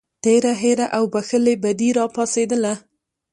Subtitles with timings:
[0.23, 2.73] تېره هیره او بښلې بدي راپاڅېدله.